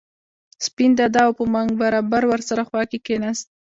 [0.65, 3.45] سپین دادا او په منګ برابر ور سره خوا کې کېناست.